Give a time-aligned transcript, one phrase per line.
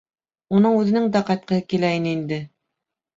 [0.59, 2.41] Уның үҙенең дә ҡайтҡыһы килә ине инде.